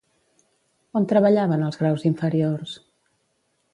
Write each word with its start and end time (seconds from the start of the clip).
On 0.99 1.05
treballaven 1.11 1.65
els 1.67 1.77
graus 1.83 2.07
inferiors? 2.11 2.77